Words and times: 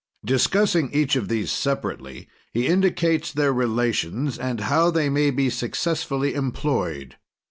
Discussing 0.25 0.89
each 0.93 1.15
of 1.15 1.27
these 1.27 1.51
separately, 1.51 2.27
he 2.51 2.65
indicates 2.65 3.31
their 3.31 3.53
relations 3.53 4.39
and 4.39 4.61
how 4.61 4.89
they 4.89 5.09
may 5.09 5.29
be 5.29 5.51
successfully 5.51 6.33
employed. 6.33 7.17